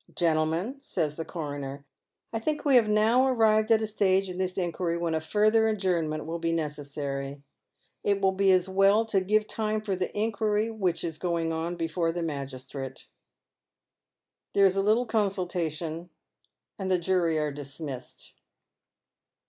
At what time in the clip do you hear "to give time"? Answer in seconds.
9.04-9.80